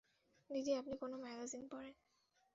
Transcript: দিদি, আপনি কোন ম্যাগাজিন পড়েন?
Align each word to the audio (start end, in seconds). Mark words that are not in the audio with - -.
দিদি, 0.49 0.71
আপনি 0.75 0.93
কোন 0.97 1.11
ম্যাগাজিন 1.23 1.63
পড়েন? 1.71 1.93